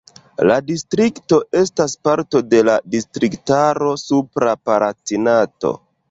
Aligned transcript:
La 0.49 0.53
distrikto 0.67 1.37
estas 1.59 1.91
parto 2.07 2.41
de 2.53 2.61
la 2.69 2.77
distriktaro 2.95 3.91
Supra 4.05 4.55
Palatinato. 4.71 5.75